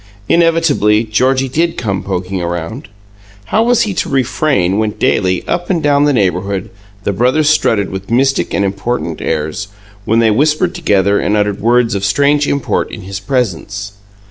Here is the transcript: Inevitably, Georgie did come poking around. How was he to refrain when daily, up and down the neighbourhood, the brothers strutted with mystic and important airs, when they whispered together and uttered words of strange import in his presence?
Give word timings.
Inevitably, 0.27 1.03
Georgie 1.03 1.47
did 1.47 1.77
come 1.77 2.01
poking 2.01 2.41
around. 2.41 2.87
How 3.45 3.61
was 3.61 3.83
he 3.83 3.93
to 3.93 4.09
refrain 4.09 4.79
when 4.79 4.97
daily, 4.97 5.47
up 5.47 5.69
and 5.69 5.79
down 5.83 6.05
the 6.05 6.11
neighbourhood, 6.13 6.71
the 7.03 7.13
brothers 7.13 7.49
strutted 7.49 7.91
with 7.91 8.09
mystic 8.09 8.51
and 8.51 8.65
important 8.65 9.21
airs, 9.21 9.67
when 10.03 10.17
they 10.17 10.31
whispered 10.31 10.73
together 10.73 11.19
and 11.19 11.37
uttered 11.37 11.61
words 11.61 11.93
of 11.93 12.03
strange 12.03 12.47
import 12.47 12.91
in 12.91 13.01
his 13.01 13.19
presence? 13.19 13.91